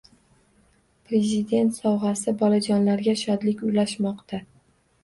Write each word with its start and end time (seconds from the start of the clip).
“Prezident 1.11 1.69
sovg‘asi” 1.81 2.35
bolajonlarga 2.43 3.17
shodlik 3.27 3.65
ulashmoqda 3.71 4.43